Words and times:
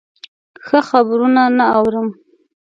ښه 0.65 0.79
خبرونه 0.89 1.41
نه 1.57 1.65
اورم. 1.77 2.07